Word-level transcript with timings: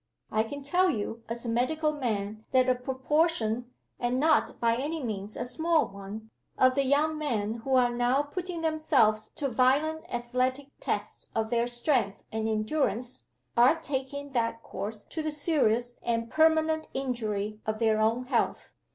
I 0.31 0.41
can 0.41 0.63
tell 0.63 0.89
you, 0.89 1.21
as 1.29 1.45
a 1.45 1.47
medical 1.49 1.91
man, 1.93 2.43
that 2.53 2.67
a 2.67 2.73
proportion, 2.73 3.69
and 3.99 4.19
not 4.19 4.59
by 4.59 4.75
any 4.77 4.99
means 4.99 5.37
a 5.37 5.45
small 5.45 5.85
one, 5.87 6.31
of 6.57 6.73
the 6.73 6.83
young 6.85 7.19
men 7.19 7.61
who 7.63 7.75
are 7.75 7.91
now 7.93 8.23
putting 8.23 8.61
themselves 8.61 9.27
to 9.35 9.47
violent 9.47 10.11
athletic 10.11 10.69
tests 10.79 11.31
of 11.35 11.51
their 11.51 11.67
strength 11.67 12.23
and 12.31 12.49
endurance, 12.49 13.27
are 13.55 13.79
taking 13.79 14.31
that 14.31 14.63
course 14.63 15.03
to 15.03 15.21
the 15.21 15.29
serious 15.29 15.99
and 16.01 16.31
permanent 16.31 16.87
injury 16.95 17.59
of 17.67 17.77
their 17.77 18.01
own 18.01 18.23
health. 18.25 18.73